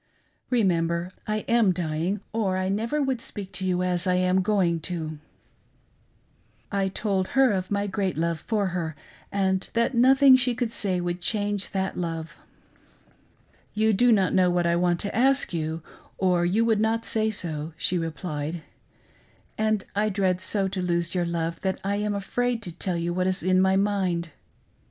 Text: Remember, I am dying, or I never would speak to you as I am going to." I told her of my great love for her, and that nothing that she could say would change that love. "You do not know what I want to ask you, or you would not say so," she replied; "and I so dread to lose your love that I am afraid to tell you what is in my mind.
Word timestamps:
Remember, 0.49 1.11
I 1.27 1.45
am 1.47 1.71
dying, 1.73 2.21
or 2.33 2.57
I 2.57 2.69
never 2.69 3.03
would 3.03 3.21
speak 3.21 3.51
to 3.51 3.65
you 3.67 3.83
as 3.83 4.07
I 4.07 4.15
am 4.15 4.41
going 4.41 4.79
to." 4.79 5.19
I 6.71 6.87
told 6.87 7.27
her 7.37 7.51
of 7.51 7.69
my 7.69 7.85
great 7.85 8.17
love 8.17 8.39
for 8.39 8.69
her, 8.69 8.95
and 9.31 9.69
that 9.75 9.93
nothing 9.93 10.31
that 10.33 10.39
she 10.39 10.55
could 10.55 10.71
say 10.71 10.99
would 10.99 11.21
change 11.21 11.69
that 11.69 11.97
love. 11.99 12.35
"You 13.75 13.93
do 13.93 14.11
not 14.11 14.33
know 14.33 14.49
what 14.49 14.65
I 14.65 14.75
want 14.75 14.99
to 15.01 15.15
ask 15.15 15.53
you, 15.53 15.83
or 16.17 16.47
you 16.47 16.65
would 16.65 16.79
not 16.81 17.05
say 17.05 17.29
so," 17.29 17.73
she 17.77 17.99
replied; 17.99 18.63
"and 19.55 19.85
I 19.95 20.05
so 20.07 20.09
dread 20.09 20.39
to 20.71 20.81
lose 20.81 21.13
your 21.13 21.25
love 21.27 21.61
that 21.61 21.79
I 21.83 21.97
am 21.97 22.15
afraid 22.15 22.63
to 22.63 22.75
tell 22.75 22.97
you 22.97 23.13
what 23.13 23.27
is 23.27 23.43
in 23.43 23.61
my 23.61 23.75
mind. 23.75 24.31